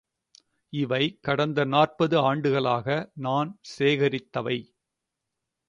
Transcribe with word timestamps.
இவை 0.73 1.19
கடந்த 1.21 1.65
நாற்பது 1.65 2.17
ஆண்டுகளாக 2.19 2.87
நான் 3.19 3.51
சேகரித்தவை. 3.73 4.57